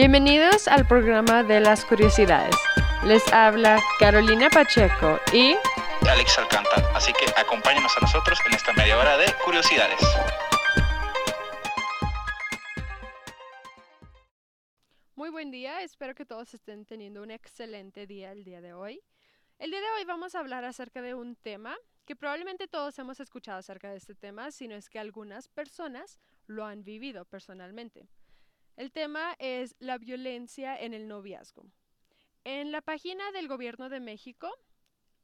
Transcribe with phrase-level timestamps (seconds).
[0.00, 2.54] Bienvenidos al programa de las curiosidades.
[3.04, 5.56] Les habla Carolina Pacheco y
[6.08, 6.88] Alex Alcántara.
[6.94, 9.98] Así que acompáñenos a nosotros en esta media hora de curiosidades.
[15.16, 19.02] Muy buen día, espero que todos estén teniendo un excelente día el día de hoy.
[19.58, 23.18] El día de hoy vamos a hablar acerca de un tema que probablemente todos hemos
[23.18, 28.08] escuchado acerca de este tema, sino es que algunas personas lo han vivido personalmente.
[28.78, 31.66] El tema es la violencia en el noviazgo.
[32.44, 34.48] En la página del Gobierno de México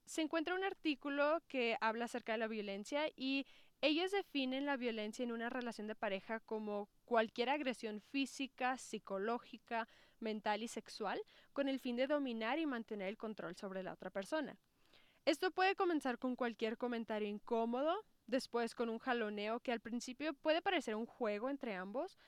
[0.07, 3.47] se encuentra un artículo que habla acerca de la violencia y
[3.81, 9.87] ellos definen la violencia en una relación de pareja como cualquier agresión física, psicológica,
[10.19, 14.11] mental y sexual con el fin de dominar y mantener el control sobre la otra
[14.11, 14.59] persona.
[15.27, 20.61] Esto puede comenzar con cualquier comentario incómodo, después con un jaloneo que al principio puede
[20.61, 22.19] parecer un juego entre ambos,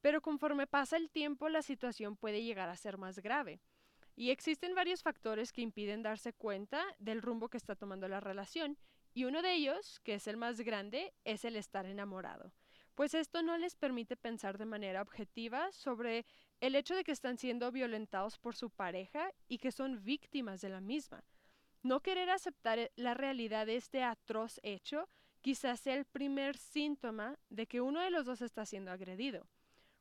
[0.00, 3.60] pero conforme pasa el tiempo la situación puede llegar a ser más grave.
[4.16, 8.76] Y existen varios factores que impiden darse cuenta del rumbo que está tomando la relación,
[9.12, 12.52] y uno de ellos, que es el más grande, es el estar enamorado,
[12.94, 16.26] pues esto no les permite pensar de manera objetiva sobre
[16.60, 20.68] el hecho de que están siendo violentados por su pareja y que son víctimas de
[20.68, 21.24] la misma.
[21.82, 25.08] No querer aceptar e, la realidad de este atroz hecho
[25.40, 29.48] quizás sea el primer síntoma de que uno de los dos está siendo agredido.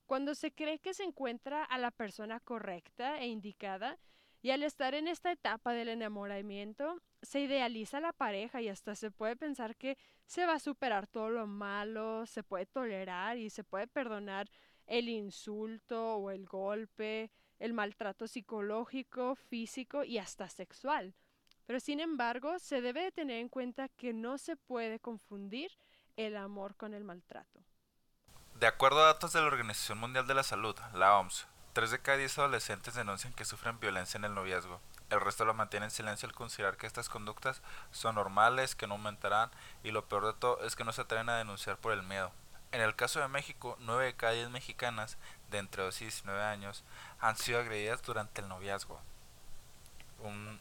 [0.10, 4.00] Cuando se cree que se encuentra a la persona correcta e indicada,
[4.42, 9.12] y al estar en esta etapa del enamoramiento, se idealiza la pareja y hasta se
[9.12, 13.64] puede pensar que se va a superar todo lo malo, se puede tolerar y se
[13.64, 14.50] puede perdonar
[14.88, 17.30] el insulto o el golpe,
[17.60, 21.14] el maltrato psicológico, físico y hasta sexual.
[21.68, 25.70] Pero sin embargo, se debe de tener en cuenta que no se puede confundir
[26.18, 27.64] el amor con el maltrato.
[28.60, 32.00] De acuerdo a datos de la Organización Mundial de la Salud, la OMS, 3 de
[32.02, 34.82] cada 10 adolescentes denuncian que sufren violencia en el noviazgo.
[35.10, 38.96] El resto lo mantiene en silencio al considerar que estas conductas son normales, que no
[38.96, 39.50] aumentarán
[39.82, 42.34] y lo peor de todo es que no se atreven a denunciar por el miedo.
[42.74, 45.18] En el caso de México, 9 de cada 10 mexicanas
[45.52, 46.84] de entre 2 y 19 años
[47.22, 49.00] han sido agredidas durante el noviazgo.
[50.20, 50.60] Un,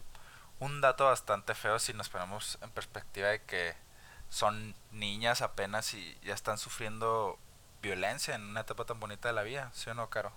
[0.61, 3.75] un dato bastante feo si nos ponemos en perspectiva de que
[4.29, 7.41] son niñas apenas y ya están sufriendo
[7.83, 10.33] violencia en una etapa tan bonita de la vida, ¿sí o no, Caro?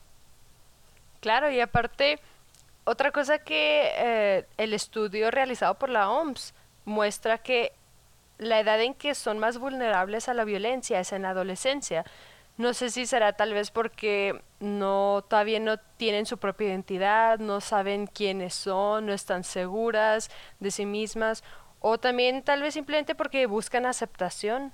[1.20, 2.20] Claro, y aparte,
[2.84, 6.54] otra cosa que eh, el estudio realizado por la OMS
[6.86, 7.74] muestra que
[8.38, 12.06] la edad en que son más vulnerables a la violencia es en la adolescencia.
[12.58, 17.62] No sé si será tal vez porque no todavía no tienen su propia identidad, no
[17.62, 21.44] saben quiénes son, no están seguras de sí mismas
[21.80, 24.74] o también tal vez simplemente porque buscan aceptación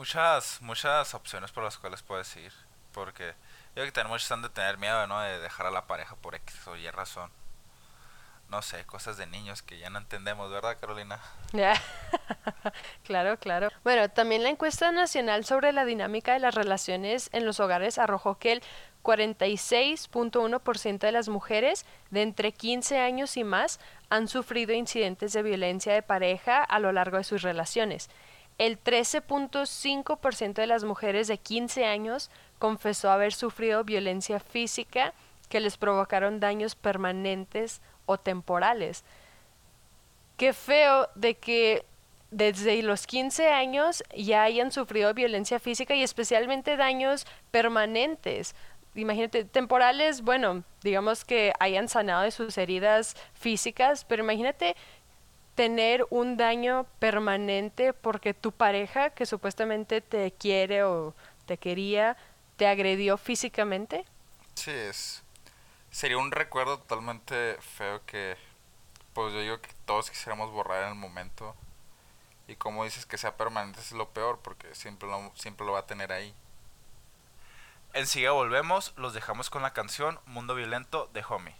[0.00, 2.52] muchas, muchas opciones por las cuales puedes ir.
[2.92, 5.20] Porque yo creo que tenemos están de tener miedo, ¿no?
[5.20, 7.30] De dejar a la pareja por X o Y razón.
[8.48, 11.20] No sé, cosas de niños que ya no entendemos, ¿verdad, Carolina?
[13.04, 13.68] claro, claro.
[13.84, 18.38] Bueno, también la encuesta nacional sobre la dinámica de las relaciones en los hogares arrojó
[18.38, 18.62] que el
[19.02, 23.78] 46.1% de las mujeres de entre 15 años y más
[24.08, 28.08] han sufrido incidentes de violencia de pareja a lo largo de sus relaciones
[28.60, 35.14] el 13.5% de las mujeres de 15 años confesó haber sufrido violencia física
[35.48, 39.02] que les provocaron daños permanentes o temporales.
[40.36, 41.86] Qué feo de que
[42.30, 48.54] desde los 15 años ya hayan sufrido violencia física y especialmente daños permanentes.
[48.94, 54.76] Imagínate, temporales, bueno, digamos que hayan sanado de sus heridas físicas, pero imagínate
[55.60, 62.16] tener un daño permanente porque tu pareja que supuestamente te quiere o te quería
[62.56, 64.06] te agredió físicamente?
[64.54, 65.22] Sí, es
[65.90, 68.38] sería un recuerdo totalmente feo que
[69.12, 71.54] pues yo digo que todos quisiéramos borrar en el momento.
[72.48, 75.80] Y como dices que sea permanente es lo peor porque siempre lo, siempre lo va
[75.80, 76.34] a tener ahí.
[77.92, 81.59] Enseguida volvemos, los dejamos con la canción Mundo Violento de Homie.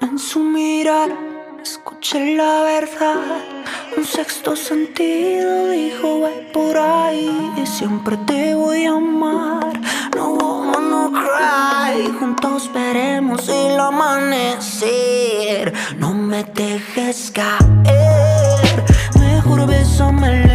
[0.00, 1.10] En su mirar
[1.62, 3.42] escuché la verdad.
[3.96, 9.80] Un sexto sentido dijo, ve por ahí y siempre te voy a amar.
[10.16, 12.06] No woman, no cry.
[12.18, 15.72] Juntos veremos el amanecer.
[15.98, 18.84] No me dejes caer.
[19.18, 20.47] Mejor bésame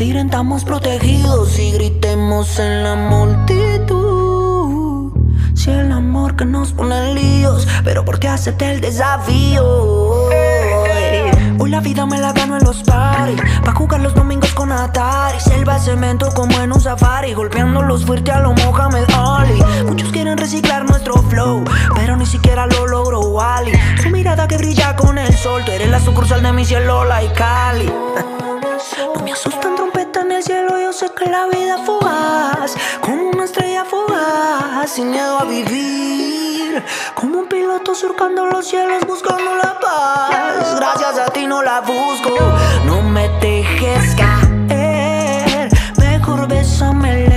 [0.00, 3.92] Tiren, estamos protegidos y gritemos en la multitud.
[5.52, 9.62] Si el amor que nos pone en líos, pero porque acepté el desafío.
[11.58, 15.38] Hoy la vida me la gano en los paris Pa' jugar los domingos con Atari.
[15.38, 19.62] Selva cemento como en un safari Golpeando los fuertes a lo Mohamed Ali.
[19.84, 21.62] Muchos quieren reciclar nuestro flow
[21.94, 23.72] Pero ni siquiera lo logro Wally.
[24.02, 27.28] Su mirada que brilla con el sol Tú eres la sucursal de mi cielo, y
[27.34, 27.92] Cali
[29.14, 29.59] No me asustan
[31.26, 36.50] la vida fugaz Como una estrella fugaz Sin miedo a vivir
[37.14, 40.76] como un piloto surcando los cielos buscando la paz.
[40.76, 42.36] Gracias a ti no la busco,
[42.86, 45.68] no me dejes caer.
[45.98, 47.29] Mejor bésame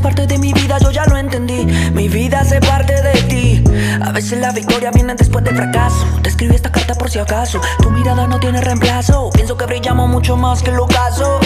[0.00, 1.66] eres parte de mi vida, yo ya lo entendí.
[1.92, 3.64] Mi vida hace parte de ti.
[4.00, 6.06] A veces la victoria viene después del fracaso.
[6.22, 7.60] Te escribí esta carta por si acaso.
[7.82, 9.30] Tu mirada no tiene reemplazo.
[9.30, 11.40] Pienso que brillamos mucho más que el ocaso.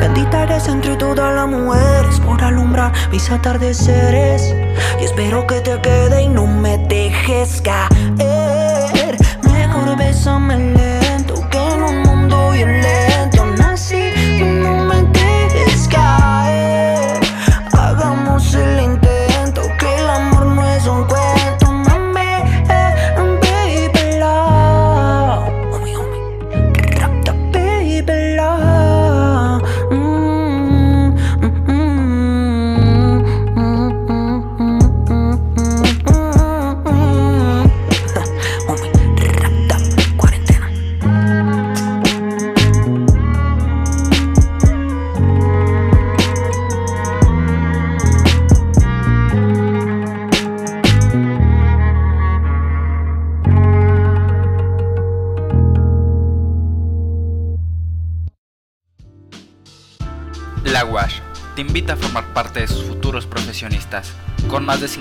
[0.00, 4.54] Bendita eres entre todas las mujeres por alumbrar mis atardeceres.
[5.00, 8.39] Y espero que te quede y no me dejes caer.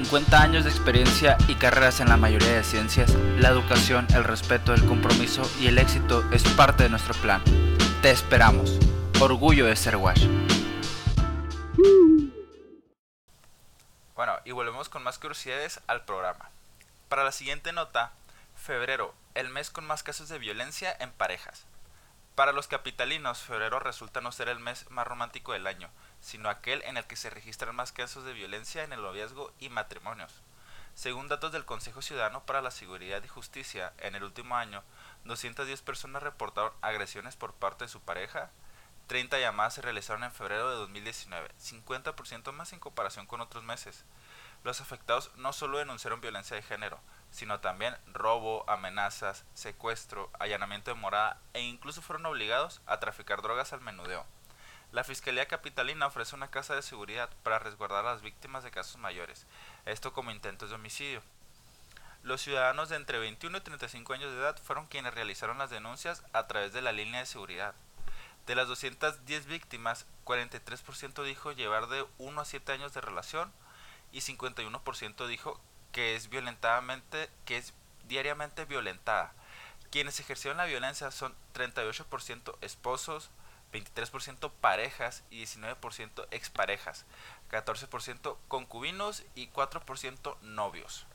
[0.10, 4.74] 50 años de experiencia y carreras en la mayoría de ciencias, la educación, el respeto,
[4.74, 7.44] el compromiso y el éxito es parte de nuestro plan.
[8.02, 8.80] Te esperamos.
[9.22, 10.26] Orgullo de ser WASH.
[14.16, 16.50] Bueno, y volvemos con más curiosidades al programa.
[17.08, 18.12] Para la siguiente nota,
[18.56, 21.66] febrero, el mes con más casos de violencia en parejas.
[22.40, 25.90] Para los capitalinos, febrero resulta no ser el mes más romántico del año,
[26.22, 29.68] sino aquel en el que se registran más casos de violencia en el noviazgo y
[29.68, 30.32] matrimonios.
[30.96, 34.84] Según datos del Consejo Ciudadano para la Seguridad y Justicia, en el último año,
[35.26, 38.52] 210 personas reportaron agresiones por parte de su pareja,
[39.08, 44.06] 30 llamadas se realizaron en febrero de 2019, 50% más en comparación con otros meses.
[44.64, 51.00] Los afectados no solo denunciaron violencia de género, sino también robo, amenazas, secuestro, allanamiento de
[51.00, 54.26] morada e incluso fueron obligados a traficar drogas al menudeo.
[54.92, 58.98] La Fiscalía Capitalina ofrece una casa de seguridad para resguardar a las víctimas de casos
[58.98, 59.46] mayores,
[59.86, 61.22] esto como intentos de homicidio.
[62.24, 66.24] Los ciudadanos de entre 21 y 35 años de edad fueron quienes realizaron las denuncias
[66.34, 67.76] a través de la línea de seguridad.
[68.46, 73.54] De las 210 víctimas, 43% dijo llevar de 1 a 7 años de relación
[74.12, 77.74] y 51% dijo que es violentadamente, que es
[78.08, 79.34] diariamente violentada.
[79.92, 83.30] Quienes ejercieron la violencia son 38% esposos,
[83.74, 87.06] 23% parejas y 19% exparejas,
[87.52, 91.06] 14% concubinos y 4% novios.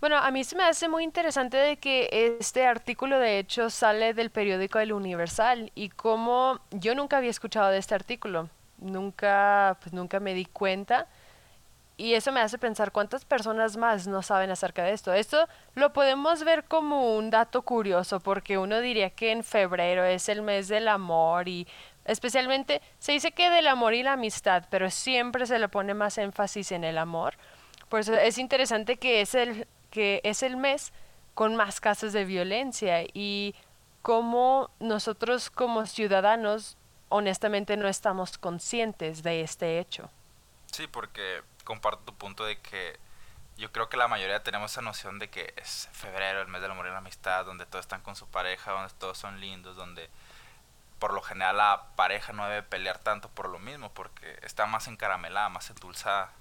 [0.00, 4.12] Bueno, a mí se me hace muy interesante de que este artículo de hecho sale
[4.12, 9.94] del periódico El Universal y como yo nunca había escuchado de este artículo, nunca, pues
[9.94, 11.08] nunca me di cuenta
[11.98, 15.14] y eso me hace pensar cuántas personas más no saben acerca de esto.
[15.14, 20.28] Esto lo podemos ver como un dato curioso porque uno diría que en febrero es
[20.28, 21.66] el mes del amor y
[22.04, 26.18] especialmente se dice que del amor y la amistad, pero siempre se le pone más
[26.18, 27.34] énfasis en el amor.
[27.88, 30.92] Por eso es interesante que es el que es el mes
[31.32, 33.54] con más casos de violencia y
[34.02, 36.76] cómo nosotros como ciudadanos
[37.08, 40.10] honestamente no estamos conscientes de este hecho.
[40.72, 42.98] Sí, porque comparto tu punto de que
[43.58, 46.70] yo creo que la mayoría tenemos esa noción de que es febrero, el mes del
[46.70, 50.08] amor y la amistad, donde todos están con su pareja, donde todos son lindos, donde
[50.98, 54.88] por lo general la pareja no debe pelear tanto por lo mismo, porque está más
[54.88, 56.32] encaramelada, más endulzada.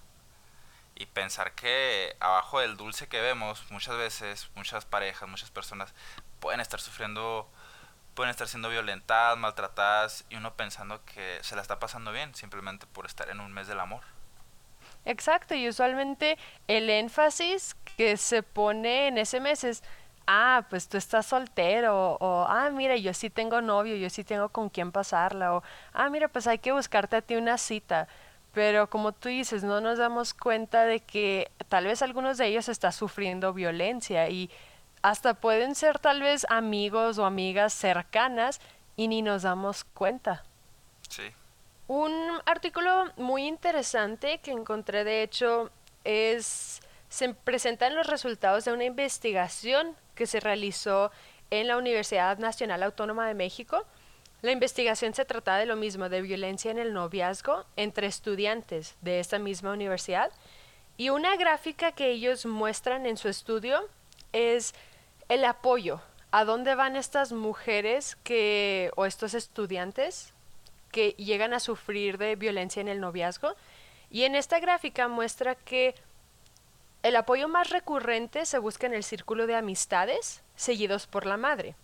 [0.95, 5.93] Y pensar que abajo del dulce que vemos, muchas veces, muchas parejas, muchas personas
[6.39, 7.49] pueden estar sufriendo,
[8.13, 12.87] pueden estar siendo violentadas, maltratadas y uno pensando que se la está pasando bien simplemente
[12.87, 14.14] por estar en un mes del amor.
[15.05, 19.83] Exacto, y usualmente el énfasis que se pone en ese mes es,
[20.27, 24.49] ah, pues tú estás soltero, o ah, mira, yo sí tengo novio, yo sí tengo
[24.49, 28.07] con quién pasarla, o ah, mira, pues hay que buscarte a ti una cita.
[28.53, 32.69] Pero como tú dices, no nos damos cuenta de que tal vez algunos de ellos
[32.69, 34.49] están sufriendo violencia y
[35.01, 38.61] hasta pueden ser tal vez amigos o amigas cercanas
[38.95, 40.43] y ni nos damos cuenta.
[41.09, 41.23] Sí.
[41.87, 42.11] Un
[42.45, 45.69] artículo muy interesante que encontré, de hecho,
[46.03, 51.11] es se presentan los resultados de una investigación que se realizó
[51.49, 53.85] en la Universidad Nacional Autónoma de México.
[54.41, 59.19] La investigación se trata de lo mismo, de violencia en el noviazgo entre estudiantes de
[59.19, 60.31] esta misma universidad.
[60.97, 63.87] Y una gráfica que ellos muestran en su estudio
[64.33, 64.73] es
[65.29, 66.01] el apoyo.
[66.31, 70.34] ¿A dónde van estas mujeres que, o estos estudiantes
[70.95, 73.53] que llegan a sufrir de violencia en el noviazgo?
[74.09, 75.93] Y en esta gráfica muestra que
[77.03, 81.75] el apoyo más recurrente se busca en el círculo de amistades, seguidos por la madre.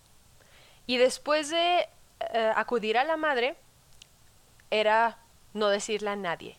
[0.87, 1.89] Y después de
[2.19, 3.57] eh, acudir a la madre,
[4.69, 5.17] era
[5.53, 6.55] no decirle a nadie.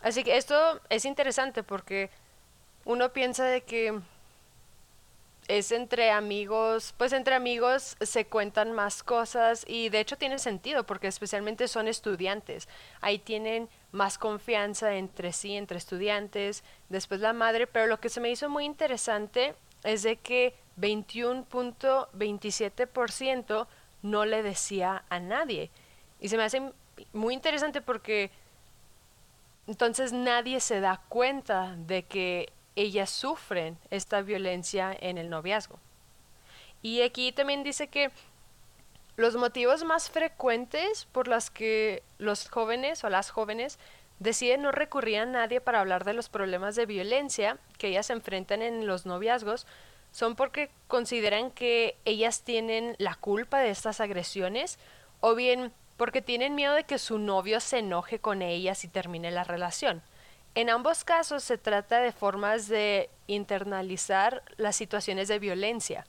[0.00, 2.08] Así que esto es interesante porque
[2.86, 4.00] uno piensa de que
[5.48, 10.84] es entre amigos, pues entre amigos se cuentan más cosas y de hecho tiene sentido
[10.84, 12.66] porque especialmente son estudiantes.
[13.00, 18.20] Ahí tienen más confianza entre sí, entre estudiantes, después la madre, pero lo que se
[18.20, 23.66] me hizo muy interesante es de que 21.27%
[24.02, 25.70] no le decía a nadie.
[26.20, 26.72] Y se me hace
[27.12, 28.30] muy interesante porque
[29.66, 35.78] entonces nadie se da cuenta de que ellas sufren esta violencia en el noviazgo.
[36.82, 38.10] Y aquí también dice que
[39.16, 43.78] los motivos más frecuentes por los que los jóvenes o las jóvenes
[44.18, 48.62] deciden no recurrir a nadie para hablar de los problemas de violencia que ellas enfrentan
[48.62, 49.66] en los noviazgos
[50.12, 54.78] son porque consideran que ellas tienen la culpa de estas agresiones
[55.20, 59.30] o bien porque tienen miedo de que su novio se enoje con ellas y termine
[59.30, 60.02] la relación.
[60.56, 66.06] En ambos casos se trata de formas de internalizar las situaciones de violencia.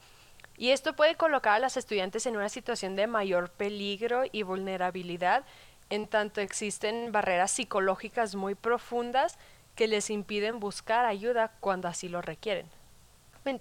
[0.56, 5.44] Y esto puede colocar a las estudiantes en una situación de mayor peligro y vulnerabilidad,
[5.90, 9.38] en tanto existen barreras psicológicas muy profundas
[9.76, 12.68] que les impiden buscar ayuda cuando así lo requieren.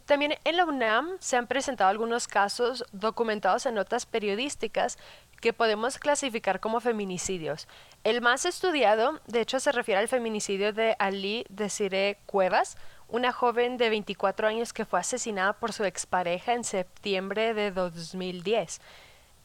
[0.06, 4.98] También en la UNAM se han presentado algunos casos documentados en notas periodísticas
[5.40, 7.68] que podemos clasificar como feminicidios.
[8.02, 12.76] El más estudiado, de hecho, se refiere al feminicidio de Ali Desiree Cuevas,
[13.08, 18.80] una joven de 24 años que fue asesinada por su expareja en septiembre de 2010.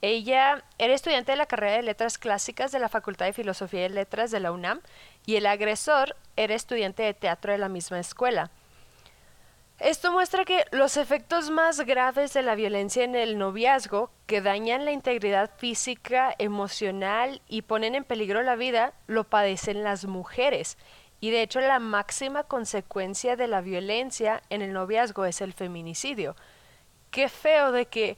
[0.01, 3.89] Ella era estudiante de la carrera de Letras Clásicas de la Facultad de Filosofía y
[3.89, 4.79] Letras de la UNAM
[5.25, 8.49] y el agresor era estudiante de teatro de la misma escuela.
[9.79, 14.83] Esto muestra que los efectos más graves de la violencia en el noviazgo, que dañan
[14.83, 20.77] la integridad física, emocional y ponen en peligro la vida, lo padecen las mujeres.
[21.21, 26.35] Y de hecho la máxima consecuencia de la violencia en el noviazgo es el feminicidio.
[27.09, 28.17] Qué feo de que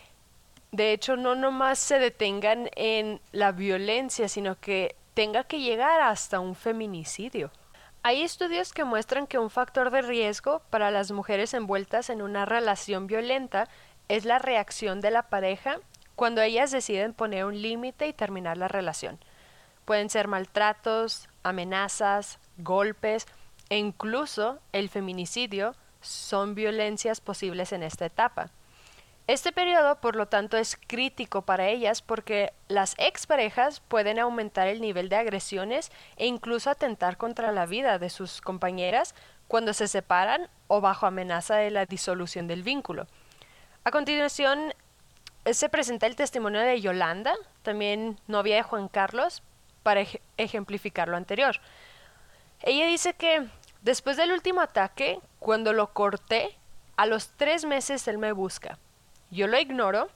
[0.72, 6.40] de hecho no nomás se detengan en la violencia, sino que tenga que llegar hasta
[6.40, 7.52] un feminicidio.
[8.04, 12.46] Hay estudios que muestran que un factor de riesgo para las mujeres envueltas en una
[12.46, 13.70] relación violenta
[14.08, 15.78] es la reacción de la pareja
[16.16, 19.20] cuando ellas deciden poner un límite y terminar la relación.
[19.86, 23.28] Pueden ser maltratos, amenazas, golpes
[23.70, 28.50] e incluso el feminicidio son violencias posibles en esta etapa.
[29.28, 34.82] Este periodo, por lo tanto, es crítico para ellas porque las exparejas pueden aumentar el
[34.82, 39.14] nivel de agresiones e incluso atentar contra la vida de sus compañeras
[39.48, 43.08] cuando se separan o bajo amenaza de la disolución del vínculo.
[43.84, 44.74] A continuación,
[45.46, 49.44] se presenta el testimonio de Yolanda, también novia de Juan Carlos,
[49.84, 50.06] para
[50.38, 51.58] ejemplificar lo anterior.
[52.64, 53.48] Ella dice que
[53.82, 56.58] después del último ataque, cuando lo corté,
[56.98, 58.78] a los tres meses él me busca
[59.32, 60.10] yo lo ignoro.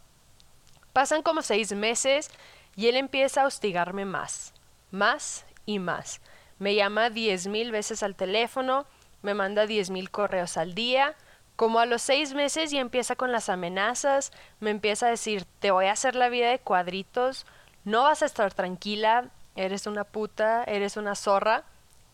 [0.93, 2.29] Pasan como seis meses
[2.75, 4.53] y él empieza a hostigarme más,
[4.91, 6.21] más y más.
[6.59, 8.85] Me llama diez mil veces al teléfono,
[9.21, 11.15] me manda diez mil correos al día.
[11.55, 15.71] Como a los seis meses ya empieza con las amenazas, me empieza a decir, te
[15.71, 17.45] voy a hacer la vida de cuadritos,
[17.85, 21.63] no vas a estar tranquila, eres una puta, eres una zorra,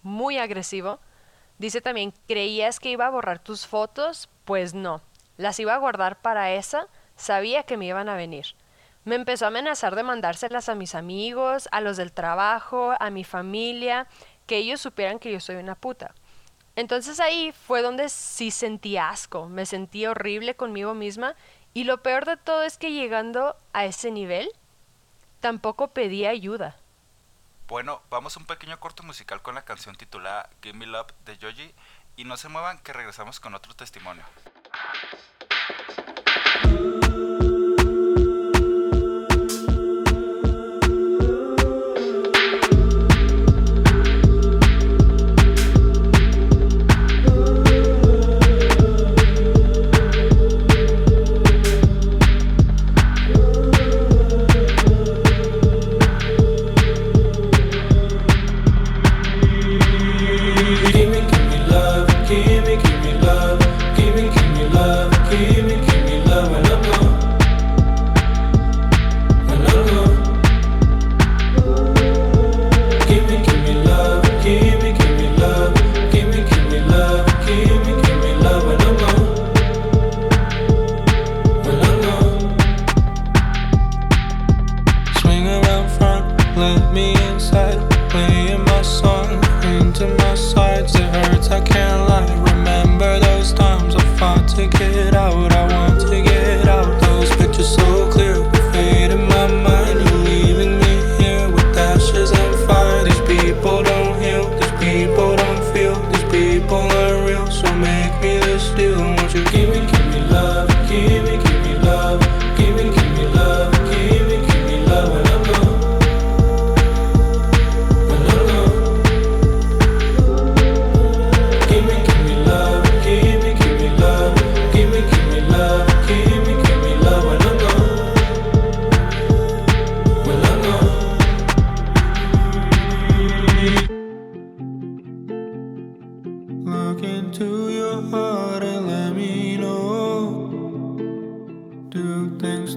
[0.03, 0.99] muy agresivo.
[1.57, 4.29] Dice también, ¿creías que iba a borrar tus fotos?
[4.45, 5.01] Pues no,
[5.41, 8.55] las iba a guardar para esa, sabía que me iban a venir.
[9.03, 13.23] Me empezó a amenazar de mandárselas a mis amigos, a los del trabajo, a mi
[13.23, 14.07] familia,
[14.45, 16.13] que ellos supieran que yo soy una puta.
[16.75, 21.35] Entonces ahí fue donde sí sentí asco, me sentí horrible conmigo misma
[21.73, 24.49] y lo peor de todo es que llegando a ese nivel,
[25.39, 26.77] tampoco pedí ayuda.
[27.67, 31.37] Bueno, vamos a un pequeño corto musical con la canción titulada Give Me Love de
[31.37, 31.73] Joji
[32.17, 34.23] y no se muevan que regresamos con otro testimonio.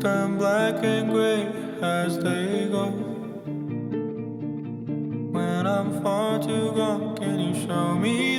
[0.05, 2.91] turn black and gray as they go.
[5.33, 8.34] When I'm far too gone, can you show me?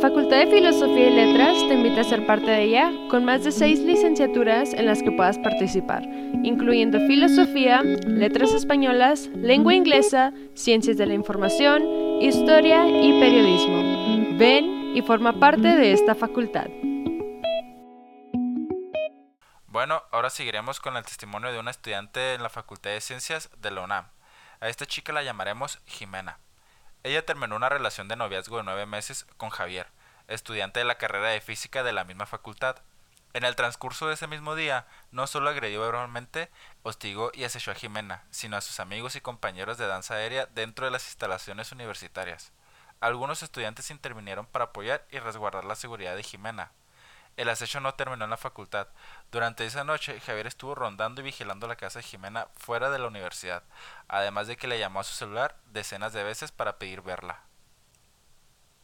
[0.00, 3.52] Facultad de Filosofía y Letras te invita a ser parte de ella con más de
[3.52, 6.04] seis licenciaturas en las que puedas participar,
[6.42, 11.82] incluyendo Filosofía, Letras Españolas, Lengua Inglesa, Ciencias de la Información,
[12.22, 14.38] Historia y Periodismo.
[14.38, 16.68] Ven y forma parte de esta facultad.
[19.66, 23.70] Bueno, ahora seguiremos con el testimonio de una estudiante en la Facultad de Ciencias de
[23.70, 24.06] la UNAM.
[24.60, 26.38] A esta chica la llamaremos Jimena.
[27.02, 29.86] Ella terminó una relación de noviazgo de nueve meses con Javier,
[30.28, 32.76] estudiante de la carrera de física de la misma facultad.
[33.32, 36.50] En el transcurso de ese mismo día, no solo agredió verbalmente,
[36.82, 40.84] hostigó y acechó a Jimena, sino a sus amigos y compañeros de danza aérea dentro
[40.84, 42.52] de las instalaciones universitarias.
[43.00, 46.70] Algunos estudiantes intervinieron para apoyar y resguardar la seguridad de Jimena.
[47.38, 48.88] El acecho no terminó en la facultad.
[49.30, 53.06] Durante esa noche, Javier estuvo rondando y vigilando la casa de Jimena fuera de la
[53.06, 53.62] universidad,
[54.08, 57.40] además de que le llamó a su celular decenas de veces para pedir verla.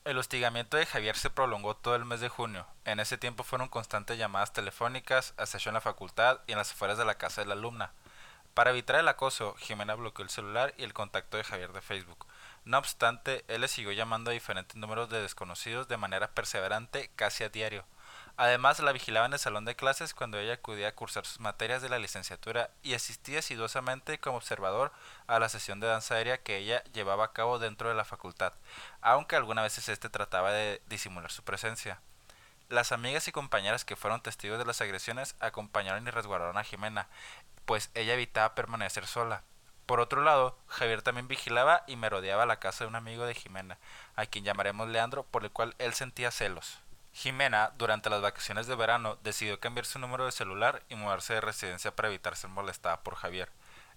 [0.05, 2.65] El hostigamiento de Javier se prolongó todo el mes de junio.
[2.85, 6.97] En ese tiempo fueron constantes llamadas telefónicas, acecho en la facultad y en las afueras
[6.97, 7.91] de la casa de la alumna.
[8.55, 12.25] Para evitar el acoso, Jimena bloqueó el celular y el contacto de Javier de Facebook.
[12.65, 17.43] No obstante, él le siguió llamando a diferentes números de desconocidos de manera perseverante casi
[17.43, 17.85] a diario.
[18.39, 21.81] Además, la vigilaba en el salón de clases cuando ella acudía a cursar sus materias
[21.81, 24.93] de la licenciatura y asistía asiduosamente como observador
[25.27, 28.53] a la sesión de danza aérea que ella llevaba a cabo dentro de la facultad,
[29.01, 32.01] aunque algunas veces éste trataba de disimular su presencia.
[32.69, 37.09] Las amigas y compañeras que fueron testigos de las agresiones acompañaron y resguardaron a Jimena,
[37.65, 39.45] pues ella evitaba permanecer sola.
[39.87, 43.79] Por otro lado, Javier también vigilaba y merodeaba la casa de un amigo de Jimena,
[44.17, 46.81] a quien llamaremos Leandro, por el cual él sentía celos.
[47.17, 51.41] Jimena, durante las vacaciones de verano, decidió cambiar su número de celular y mudarse de
[51.41, 53.49] residencia para evitar ser molestada por Javier.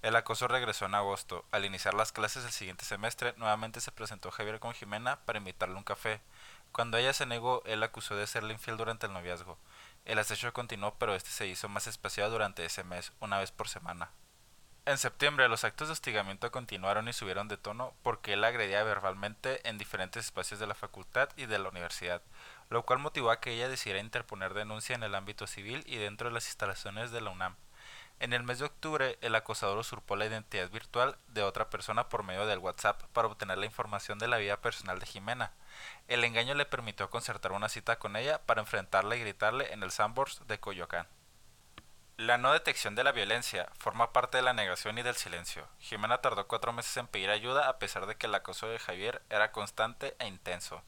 [0.01, 1.43] El acoso regresó en agosto.
[1.51, 5.75] Al iniciar las clases del siguiente semestre, nuevamente se presentó Javier con Jimena para invitarle
[5.75, 6.21] un café.
[6.71, 9.57] Cuando ella se negó, él acusó de serle infiel durante el noviazgo.
[10.05, 13.67] El acecho continuó, pero este se hizo más espaciado durante ese mes, una vez por
[13.67, 14.11] semana.
[14.85, 19.67] En septiembre, los actos de hostigamiento continuaron y subieron de tono porque él agredía verbalmente
[19.67, 22.21] en diferentes espacios de la facultad y de la universidad
[22.69, 26.29] lo cual motivó a que ella decidiera interponer denuncia en el ámbito civil y dentro
[26.29, 27.55] de las instalaciones de la UNAM.
[28.19, 32.23] En el mes de octubre, el acosador usurpó la identidad virtual de otra persona por
[32.23, 35.53] medio del WhatsApp para obtener la información de la vida personal de Jimena.
[36.09, 39.91] El engaño le permitió concertar una cita con ella para enfrentarla y gritarle en el
[39.91, 41.07] Sandbox de Coyoacán.
[42.17, 45.65] La no detección de la violencia forma parte de la negación y del silencio.
[45.79, 49.21] Jimena tardó cuatro meses en pedir ayuda a pesar de que el acoso de Javier
[49.29, 50.83] era constante e intenso.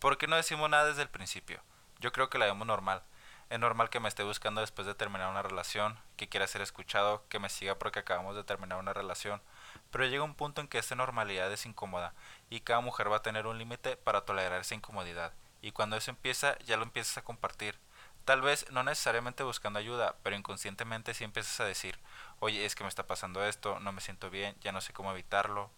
[0.00, 1.60] ¿Por qué no decimos nada desde el principio?
[1.98, 3.02] Yo creo que la vemos normal.
[3.50, 7.22] Es normal que me esté buscando después de terminar una relación, que quiera ser escuchado,
[7.28, 9.42] que me siga porque acabamos de terminar una relación.
[9.90, 12.14] Pero llega un punto en que esta normalidad es incómoda
[12.48, 15.34] y cada mujer va a tener un límite para tolerar esa incomodidad.
[15.60, 17.78] Y cuando eso empieza, ya lo empiezas a compartir.
[18.24, 21.98] Tal vez no necesariamente buscando ayuda, pero inconscientemente sí empiezas a decir,
[22.38, 25.12] oye, es que me está pasando esto, no me siento bien, ya no sé cómo
[25.12, 25.70] evitarlo.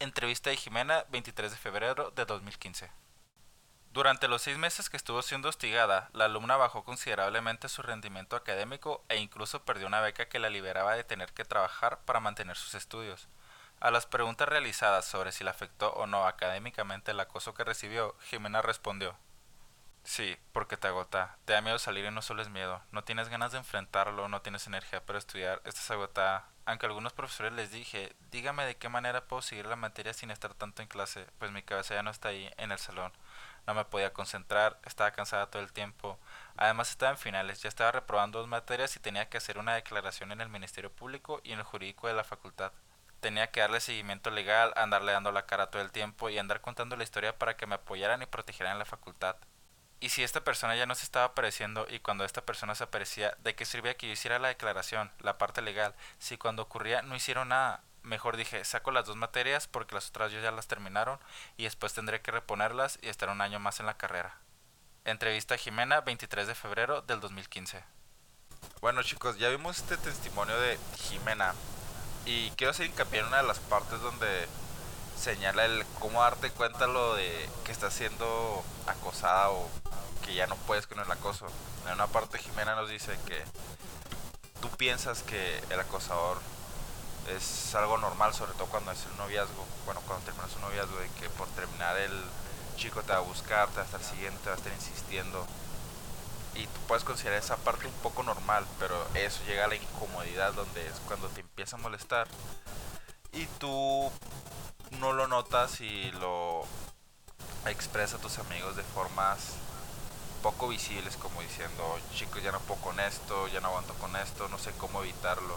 [0.00, 2.90] Entrevista de Jimena, 23 de febrero de 2015.
[3.92, 9.04] Durante los seis meses que estuvo siendo hostigada, la alumna bajó considerablemente su rendimiento académico
[9.10, 12.74] e incluso perdió una beca que la liberaba de tener que trabajar para mantener sus
[12.74, 13.28] estudios.
[13.80, 18.16] A las preguntas realizadas sobre si le afectó o no académicamente el acoso que recibió,
[18.20, 19.14] Jimena respondió
[20.04, 23.28] Sí, porque te agota, te da miedo salir y no solo es miedo, no tienes
[23.28, 26.48] ganas de enfrentarlo, no tienes energía para estudiar, estás agotada.
[26.64, 30.30] Aunque a algunos profesores les dije, dígame de qué manera puedo seguir la materia sin
[30.30, 33.12] estar tanto en clase, pues mi cabeza ya no está ahí en el salón
[33.66, 36.18] no me podía concentrar, estaba cansada todo el tiempo.
[36.56, 40.32] Además estaba en finales, ya estaba reprobando dos materias y tenía que hacer una declaración
[40.32, 42.72] en el Ministerio Público y en el jurídico de la facultad.
[43.20, 46.96] Tenía que darle seguimiento legal, andarle dando la cara todo el tiempo y andar contando
[46.96, 49.36] la historia para que me apoyaran y protegieran la facultad.
[50.00, 53.36] Y si esta persona ya no se estaba apareciendo y cuando esta persona se aparecía,
[53.38, 57.14] ¿de qué servía que yo hiciera la declaración, la parte legal, si cuando ocurría no
[57.14, 57.84] hicieron nada?
[58.02, 61.18] Mejor dije, saco las dos materias porque las otras ya las terminaron
[61.56, 64.36] y después tendré que reponerlas y estar un año más en la carrera.
[65.04, 67.82] Entrevista a Jimena, 23 de febrero del 2015.
[68.80, 71.54] Bueno chicos, ya vimos este testimonio de Jimena
[72.24, 74.46] y quiero hacer hincapié en una de las partes donde
[75.18, 79.68] señala el cómo darte cuenta lo de que está siendo acosada o
[80.24, 81.46] que ya no puedes con el acoso.
[81.86, 83.42] En una parte Jimena nos dice que
[84.60, 86.38] tú piensas que el acosador
[87.28, 91.08] es algo normal, sobre todo cuando es un noviazgo, bueno, cuando terminas un noviazgo, de
[91.20, 92.12] que por terminar el
[92.76, 95.46] chico te va a buscar, te va a estar siguiendo, te va a estar insistiendo.
[96.54, 100.52] Y tú puedes considerar esa parte un poco normal, pero eso llega a la incomodidad
[100.52, 102.28] donde es cuando te empieza a molestar
[103.32, 104.10] y tú
[105.00, 106.64] no lo notas y lo
[107.66, 109.54] expresa a tus amigos de formas
[110.42, 114.48] poco visibles, como diciendo, chicos, ya no puedo con esto, ya no aguanto con esto,
[114.48, 115.56] no sé cómo evitarlo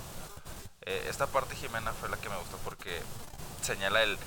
[0.86, 3.02] eh, esta parte Jimena fue la que me gustó porque
[3.62, 4.18] señala el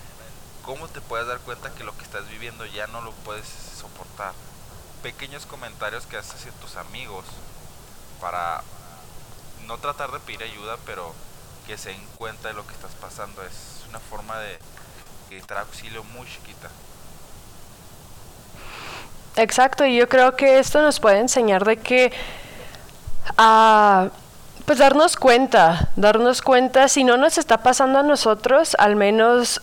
[0.63, 4.33] cómo te puedes dar cuenta que lo que estás viviendo ya no lo puedes soportar.
[5.03, 7.25] Pequeños comentarios que haces hacia tus amigos
[8.21, 8.63] para
[9.67, 11.15] no tratar de pedir ayuda, pero
[11.67, 13.43] que se den cuenta de lo que estás pasando.
[13.43, 14.59] Es una forma de
[15.31, 16.69] gritar auxilio muy chiquita.
[19.37, 22.13] Exacto, y yo creo que esto nos puede enseñar de que
[23.37, 24.11] a
[24.69, 29.63] pues darnos cuenta, darnos cuenta, si no nos está pasando a nosotros, al menos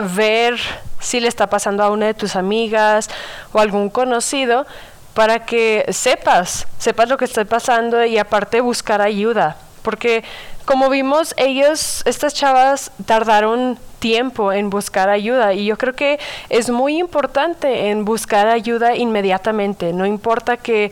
[0.00, 0.58] ver
[0.98, 3.08] si le está pasando a una de tus amigas
[3.52, 4.66] o algún conocido,
[5.14, 9.56] para que sepas, sepas lo que está pasando y aparte buscar ayuda.
[9.82, 10.24] Porque
[10.64, 16.18] como vimos, ellos, estas chavas tardaron tiempo en buscar ayuda y yo creo que
[16.48, 19.92] es muy importante en buscar ayuda inmediatamente.
[19.92, 20.90] No importa que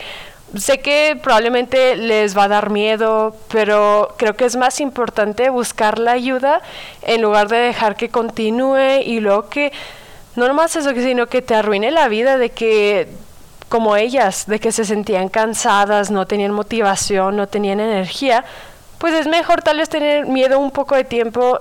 [0.57, 5.99] sé que probablemente les va a dar miedo, pero creo que es más importante buscar
[5.99, 6.63] la ayuda
[7.03, 9.73] en lugar de dejar que continúe y luego que
[10.37, 13.09] no nomás eso, sino que te arruine la vida de que
[13.69, 18.45] como ellas, de que se sentían cansadas, no tenían motivación, no tenían energía,
[18.99, 21.59] pues es mejor tal vez tener miedo un poco de tiempo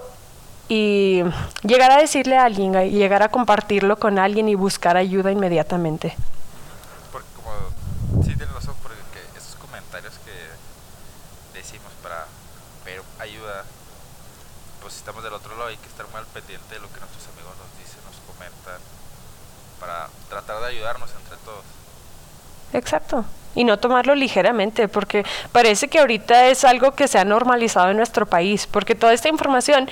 [0.67, 1.23] y
[1.63, 6.15] llegar a decirle a alguien, llegar a compartirlo con alguien y buscar ayuda inmediatamente.
[7.12, 7.51] Porque como,
[8.23, 8.95] sí tienes razón, porque
[9.36, 12.25] esos comentarios que decimos para
[12.86, 13.65] ver ayuda,
[14.82, 17.27] pues estamos del otro lado hay que estar muy al pendiente de lo que nuestros
[17.34, 18.80] amigos nos dicen, nos comentan,
[19.80, 21.63] para tratar de ayudarnos entre todos.
[22.73, 23.25] Exacto.
[23.53, 27.97] Y no tomarlo ligeramente, porque parece que ahorita es algo que se ha normalizado en
[27.97, 29.89] nuestro país, porque toda esta información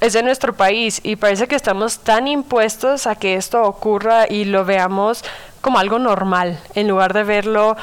[0.00, 4.46] es de nuestro país y parece que estamos tan impuestos a que esto ocurra y
[4.46, 5.24] lo veamos
[5.60, 7.76] como algo normal, en lugar de verlo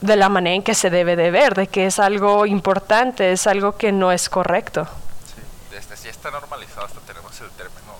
[0.00, 3.46] de la manera en que se debe de ver, de que es algo importante, es
[3.46, 4.86] algo que no es correcto.
[5.26, 7.92] Sí, este, sí está normalizado, hasta tenemos el término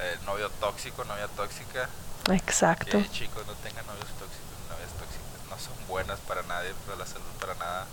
[0.00, 1.88] eh, novio tóxico, novia tóxica.
[2.32, 2.98] Exacto.
[2.98, 7.06] Que chicos no tengan novios tóxicos, novias tóxicas, no son buenas para nadie, para la
[7.06, 7.86] salud, para nada.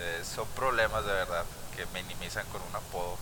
[0.00, 1.44] Eh, son problemas de verdad
[1.76, 3.16] que minimizan con un apodo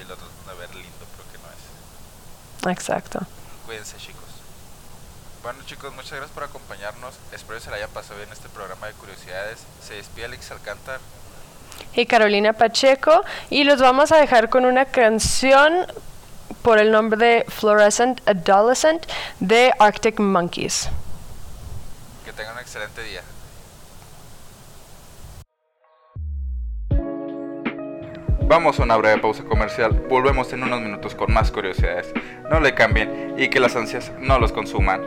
[0.00, 2.76] y lo tratan de ver lindo, pero que no es.
[2.76, 3.20] Exacto.
[3.66, 4.24] Cuídense, chicos.
[5.42, 7.14] Bueno, chicos, muchas gracias por acompañarnos.
[7.32, 9.60] Espero que se le haya pasado bien este programa de curiosidades.
[9.86, 11.00] Se despide Alex Alcántar.
[11.94, 13.22] Y Carolina Pacheco.
[13.48, 15.86] Y los vamos a dejar con una canción
[16.68, 19.06] por el nombre de Fluorescent Adolescent
[19.40, 20.90] de Arctic Monkeys.
[22.26, 23.22] Que tengan un excelente día.
[28.42, 29.92] Vamos a una breve pausa comercial.
[30.10, 32.12] Volvemos en unos minutos con más curiosidades.
[32.50, 35.00] No le cambien y que las ansias no los consuman.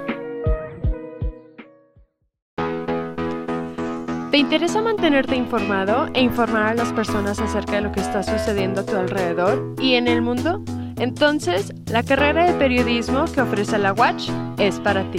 [4.31, 8.81] ¿Te interesa mantenerte informado e informar a las personas acerca de lo que está sucediendo
[8.81, 10.63] a tu alrededor y en el mundo?
[11.01, 15.17] Entonces, la carrera de periodismo que ofrece la Watch es para ti.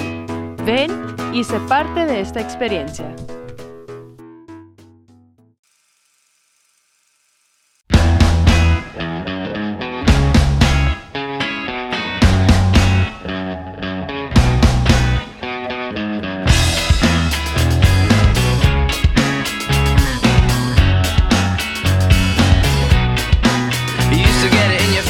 [0.64, 0.92] Ven
[1.32, 3.12] y sé parte de esta experiencia.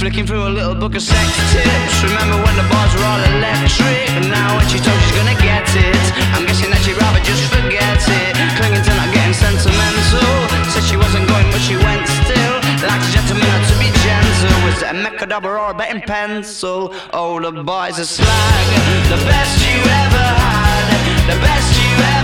[0.00, 2.02] Flicking through a little book of sex tips.
[2.02, 4.08] Remember when the bars were all electric?
[4.16, 7.44] And now when she told she's gonna get it, I'm guessing that she'd rather just
[7.52, 8.32] forget it.
[8.56, 10.24] Clinging to not getting sentimental.
[10.72, 12.56] Said she wasn't going, but she went still.
[12.80, 14.56] Like a gentleman to be gentle.
[14.64, 16.96] Was it a mechadabra or a betting pencil?
[17.12, 18.64] Oh, the boys are slag.
[19.12, 21.28] The best you ever had.
[21.28, 22.19] The best you ever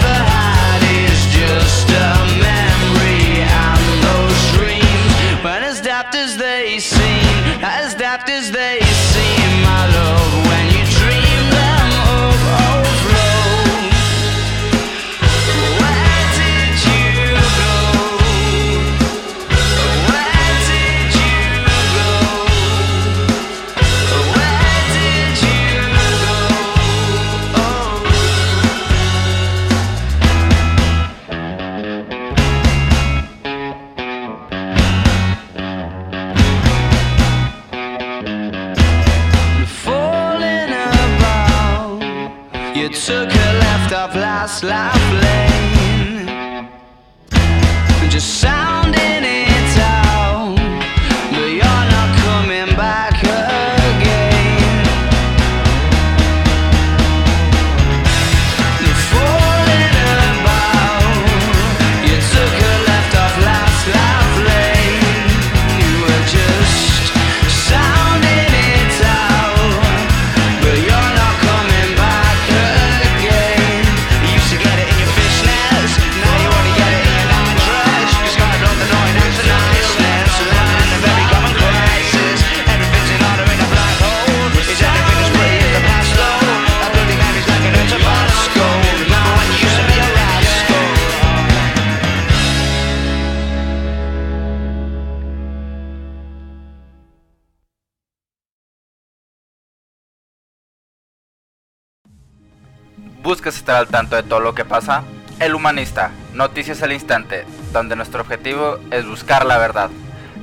[103.26, 105.02] buscas estar al tanto de todo lo que pasa.
[105.40, 109.90] El Humanista, noticias al instante, donde nuestro objetivo es buscar la verdad.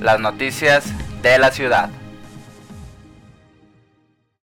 [0.01, 0.83] Las noticias
[1.21, 1.89] de la ciudad.